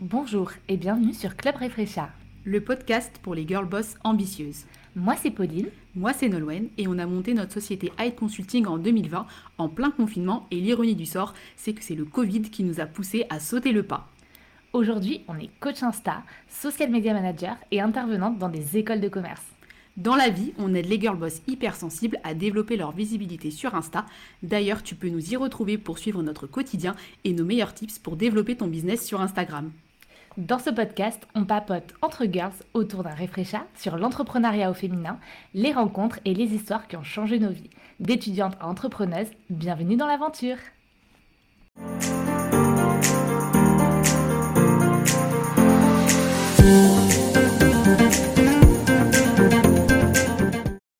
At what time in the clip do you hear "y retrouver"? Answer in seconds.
25.32-25.78